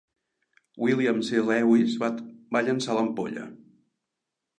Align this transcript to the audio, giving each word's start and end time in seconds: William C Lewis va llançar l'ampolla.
William 0.85 1.19
C 1.27 1.43
Lewis 1.49 1.97
va 2.55 2.61
llançar 2.69 2.97
l'ampolla. 3.01 3.45